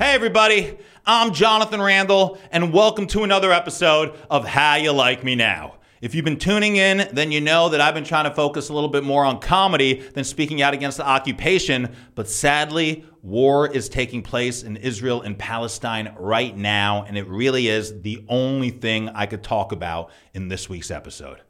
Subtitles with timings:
[0.00, 0.78] Hey, everybody.
[1.04, 5.74] I'm Jonathan Randall, and welcome to another episode of How You Like Me Now.
[6.00, 8.72] If you've been tuning in, then you know that I've been trying to focus a
[8.72, 11.94] little bit more on comedy than speaking out against the occupation.
[12.14, 17.68] But sadly, war is taking place in Israel and Palestine right now, and it really
[17.68, 21.42] is the only thing I could talk about in this week's episode.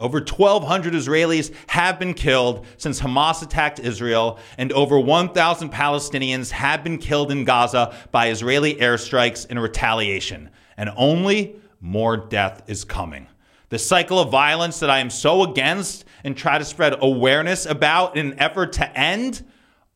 [0.00, 6.82] Over 1,200 Israelis have been killed since Hamas attacked Israel, and over 1,000 Palestinians have
[6.82, 10.48] been killed in Gaza by Israeli airstrikes in retaliation.
[10.78, 13.26] And only more death is coming.
[13.68, 18.16] The cycle of violence that I am so against and try to spread awareness about
[18.16, 19.44] in an effort to end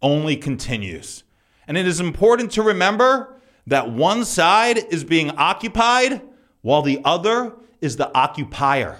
[0.03, 1.25] only continues.
[1.67, 6.21] And it is important to remember that one side is being occupied
[6.61, 8.99] while the other is the occupier.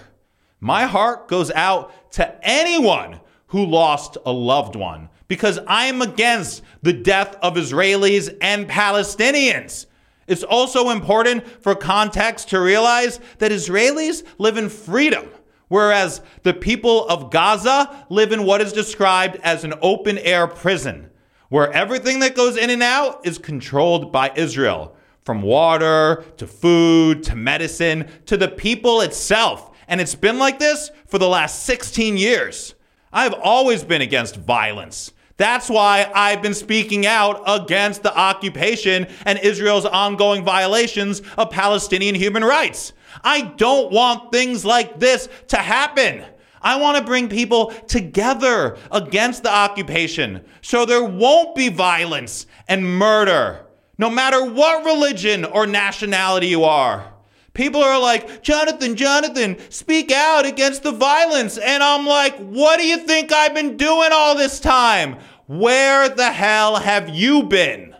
[0.65, 3.19] My heart goes out to anyone
[3.49, 9.85] who lost a loved one because I am against the death of Israelis and Palestinians.
[10.25, 15.29] It's also important for context to realize that Israelis live in freedom,
[15.67, 21.11] whereas the people of Gaza live in what is described as an open air prison,
[21.49, 27.21] where everything that goes in and out is controlled by Israel, from water to food
[27.25, 29.69] to medicine to the people itself.
[29.87, 32.75] And it's been like this for the last 16 years.
[33.11, 35.11] I've always been against violence.
[35.37, 42.15] That's why I've been speaking out against the occupation and Israel's ongoing violations of Palestinian
[42.15, 42.93] human rights.
[43.23, 46.23] I don't want things like this to happen.
[46.61, 52.97] I want to bring people together against the occupation so there won't be violence and
[52.97, 53.65] murder,
[53.97, 57.13] no matter what religion or nationality you are.
[57.55, 61.57] People are like, Jonathan, Jonathan, speak out against the violence.
[61.57, 65.17] And I'm like, what do you think I've been doing all this time?
[65.47, 67.95] Where the hell have you been?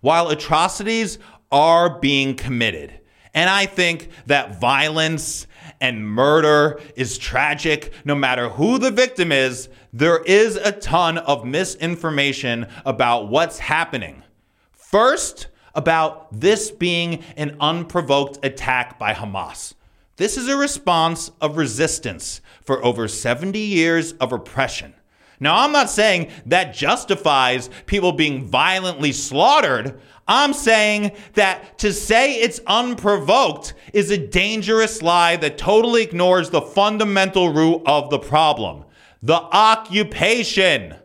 [0.00, 1.18] While atrocities
[1.50, 3.00] are being committed,
[3.32, 5.46] and I think that violence
[5.80, 11.44] and murder is tragic no matter who the victim is, there is a ton of
[11.44, 14.24] misinformation about what's happening.
[14.72, 15.46] First,
[15.78, 19.74] about this being an unprovoked attack by Hamas.
[20.16, 24.92] This is a response of resistance for over 70 years of oppression.
[25.38, 30.00] Now, I'm not saying that justifies people being violently slaughtered.
[30.26, 36.60] I'm saying that to say it's unprovoked is a dangerous lie that totally ignores the
[36.60, 38.84] fundamental root of the problem
[39.22, 40.96] the occupation.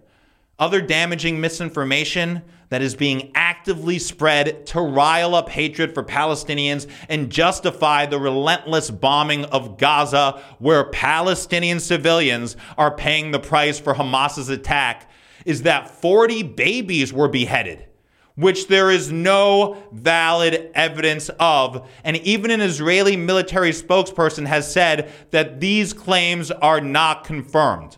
[0.58, 3.32] Other damaging misinformation that is being
[3.64, 10.42] actively spread to rile up hatred for Palestinians and justify the relentless bombing of Gaza,
[10.60, 15.10] where Palestinian civilians are paying the price for Hamas's attack,
[15.46, 17.88] is that 40 babies were beheaded.
[18.36, 21.88] Which there is no valid evidence of.
[22.04, 27.98] And even an Israeli military spokesperson has said that these claims are not confirmed.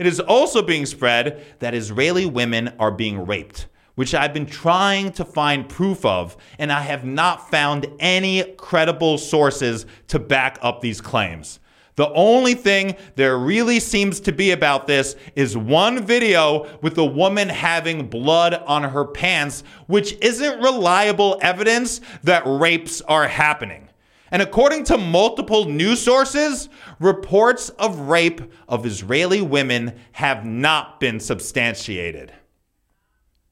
[0.00, 5.12] It is also being spread that Israeli women are being raped which I've been trying
[5.12, 10.80] to find proof of, and I have not found any credible sources to back up
[10.80, 11.60] these claims.
[11.96, 17.04] The only thing there really seems to be about this is one video with a
[17.04, 23.88] woman having blood on her pants, which isn't reliable evidence that rapes are happening.
[24.32, 26.68] And according to multiple news sources,
[26.98, 32.32] reports of rape of Israeli women have not been substantiated.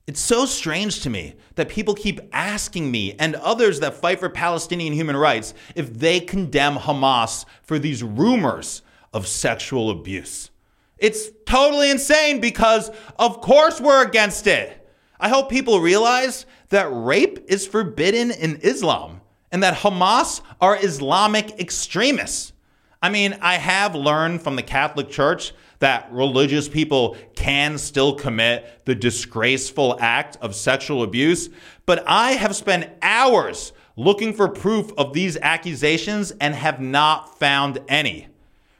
[0.06, 4.28] It's so strange to me that people keep asking me and others that fight for
[4.28, 8.82] Palestinian human rights if they condemn Hamas for these rumors
[9.12, 10.50] of sexual abuse.
[10.98, 14.78] It's totally insane because, of course, we're against it.
[15.20, 19.20] I hope people realize that rape is forbidden in Islam
[19.52, 22.52] and that Hamas are Islamic extremists.
[23.00, 25.52] I mean, I have learned from the Catholic Church
[25.82, 31.50] that religious people can still commit the disgraceful act of sexual abuse,
[31.86, 37.80] but I have spent hours looking for proof of these accusations and have not found
[37.88, 38.28] any.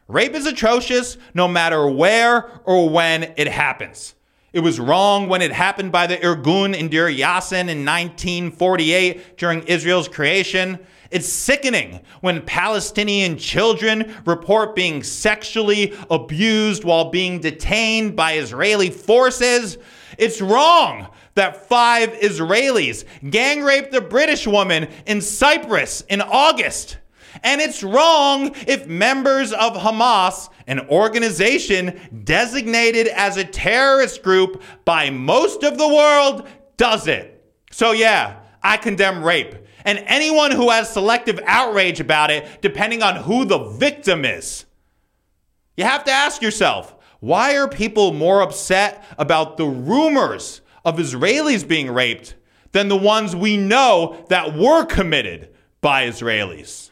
[0.07, 4.15] Rape is atrocious no matter where or when it happens.
[4.53, 9.63] It was wrong when it happened by the Irgun in Deir Yassin in 1948 during
[9.63, 10.79] Israel's creation.
[11.11, 19.79] It's sickening when Palestinian children report being sexually abused while being detained by Israeli forces.
[20.19, 26.99] It's wrong that five Israelis gang raped a British woman in Cyprus in August.
[27.43, 35.11] And it's wrong if members of Hamas, an organization designated as a terrorist group by
[35.11, 36.47] most of the world,
[36.77, 37.45] does it.
[37.71, 39.55] So, yeah, I condemn rape.
[39.85, 44.65] And anyone who has selective outrage about it, depending on who the victim is.
[45.77, 51.67] You have to ask yourself why are people more upset about the rumors of Israelis
[51.67, 52.35] being raped
[52.73, 55.51] than the ones we know that were committed
[55.81, 56.92] by Israelis?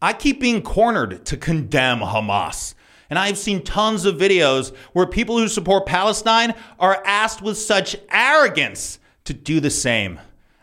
[0.00, 2.74] I keep being cornered to condemn Hamas.
[3.10, 7.96] And I've seen tons of videos where people who support Palestine are asked with such
[8.10, 10.20] arrogance to do the same.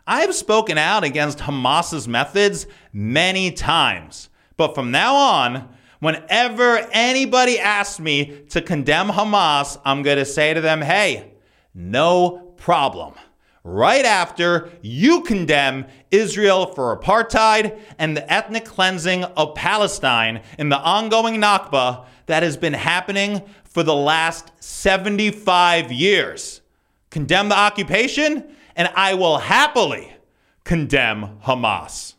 [0.08, 4.30] I have spoken out against Hamas's methods many times.
[4.58, 10.54] But from now on, whenever anybody asks me to condemn Hamas, I'm going to say
[10.54, 11.34] to them, hey,
[11.74, 13.16] no problem
[13.66, 20.80] right after you condemn Israel for apartheid and the ethnic cleansing of Palestine in the
[20.80, 26.62] ongoing Nakba that has been happening for the last 75 years.
[27.10, 28.46] Condemn the occupation,
[28.76, 30.14] and I will happily
[30.64, 32.14] condemn Hamas.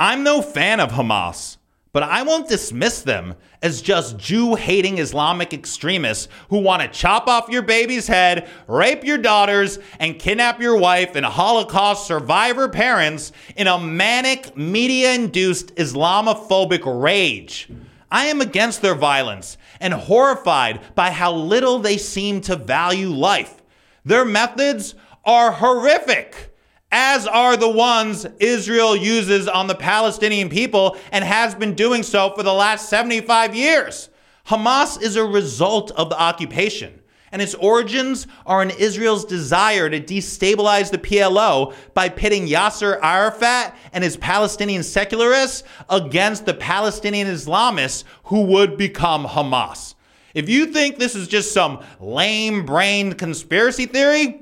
[0.00, 1.58] I'm no fan of Hamas.
[1.92, 7.28] But I won't dismiss them as just Jew hating Islamic extremists who want to chop
[7.28, 13.32] off your baby's head, rape your daughters, and kidnap your wife and Holocaust survivor parents
[13.56, 17.68] in a manic, media induced Islamophobic rage.
[18.10, 23.62] I am against their violence and horrified by how little they seem to value life.
[24.02, 24.94] Their methods
[25.26, 26.51] are horrific
[26.92, 32.32] as are the ones Israel uses on the Palestinian people and has been doing so
[32.34, 34.10] for the last 75 years.
[34.46, 37.00] Hamas is a result of the occupation,
[37.32, 43.74] and its origins are in Israel's desire to destabilize the PLO by pitting Yasser Arafat
[43.94, 49.94] and his Palestinian secularists against the Palestinian Islamists who would become Hamas.
[50.34, 54.41] If you think this is just some lame brained conspiracy theory,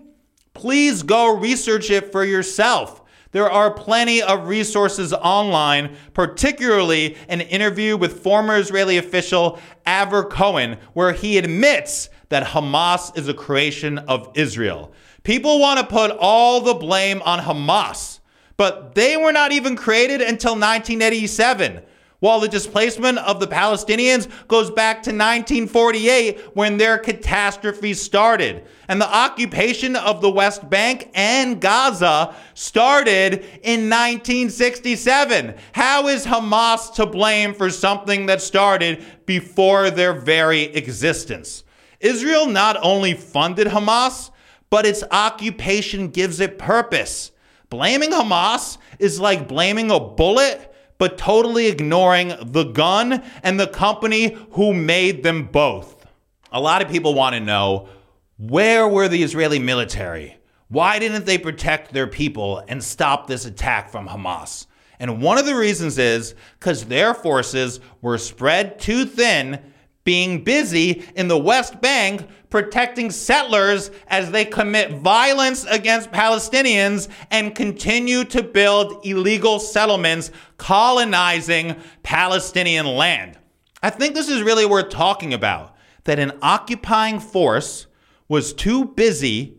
[0.55, 3.03] please go research it for yourself.
[3.33, 10.79] There are plenty of resources online, particularly an interview with former Israeli official Avner Cohen,
[10.95, 14.93] where he admits that Hamas is a creation of Israel.
[15.23, 18.19] People want to put all the blame on Hamas,
[18.57, 21.83] but they were not even created until 1987
[22.21, 28.65] while the displacement of the Palestinians goes back to 1948 when their catastrophe started.
[28.89, 35.55] And the occupation of the West Bank and Gaza started in 1967.
[35.73, 41.65] How is Hamas to blame for something that started before their very existence?
[42.01, 44.31] Israel not only funded Hamas,
[44.71, 47.33] but its occupation gives it purpose.
[47.69, 50.70] Blaming Hamas is like blaming a bullet
[51.01, 56.07] but totally ignoring the gun and the company who made them both.
[56.53, 57.89] A lot of people want to know
[58.37, 60.37] where were the Israeli military?
[60.69, 64.67] Why didn't they protect their people and stop this attack from Hamas?
[64.99, 69.59] And one of the reasons is because their forces were spread too thin
[70.05, 77.55] being busy in the West Bank protecting settlers as they commit violence against Palestinians and
[77.55, 83.39] continue to build illegal settlements colonizing Palestinian land.
[83.83, 87.87] I think this is really worth talking about that an occupying force
[88.29, 89.57] was too busy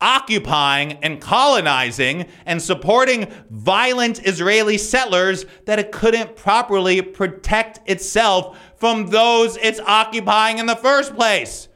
[0.00, 9.08] occupying and colonizing and supporting violent Israeli settlers that it couldn't properly protect itself from
[9.08, 11.67] those it's occupying in the first place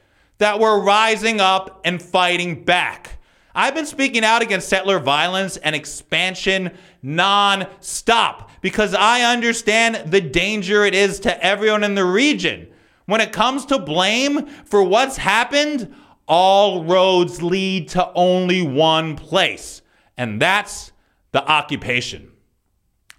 [0.43, 3.21] that were rising up and fighting back.
[3.55, 10.85] I've been speaking out against settler violence and expansion non-stop because I understand the danger
[10.85, 12.67] it is to everyone in the region.
[13.07, 15.95] When it comes to blame for what's happened,
[16.27, 19.81] all roads lead to only one place,
[20.17, 20.91] and that's
[21.31, 22.33] the occupation.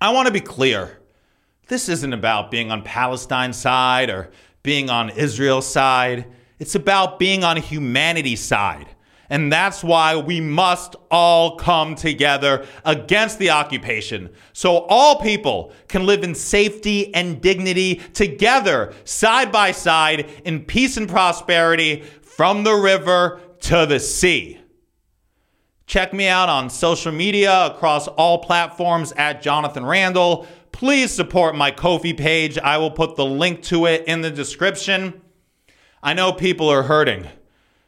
[0.01, 0.99] I want to be clear.
[1.69, 6.25] This isn't about being on Palestine's side or being on Israel's side.
[6.59, 8.87] It's about being on humanity's side.
[9.29, 16.05] And that's why we must all come together against the occupation so all people can
[16.05, 22.75] live in safety and dignity together, side by side, in peace and prosperity from the
[22.75, 24.59] river to the sea.
[25.87, 30.45] Check me out on social media across all platforms at Jonathan Randall.
[30.71, 32.59] Please support my Ko-fi page.
[32.59, 35.22] I will put the link to it in the description.
[36.05, 37.29] I know people are hurting,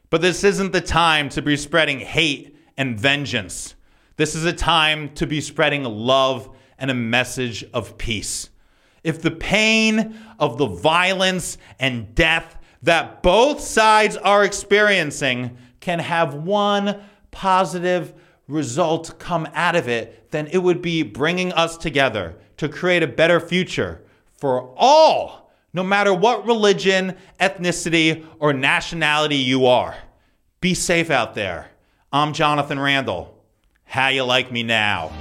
[0.10, 3.76] but this isn't the time to be spreading hate and vengeance.
[4.16, 8.52] This is a time to be spreading love and a message of peace.
[9.04, 16.36] If the pain of the violence and death that both sides are experiencing can have
[16.36, 18.14] one positive
[18.48, 23.08] result come out of it, then it would be bringing us together to create a
[23.08, 24.06] better future
[24.38, 25.45] for all,
[25.76, 29.94] no matter what religion, ethnicity, or nationality you are.
[30.62, 31.70] Be safe out there.
[32.14, 33.44] I'm Jonathan Randall.
[33.84, 35.12] How you like me now?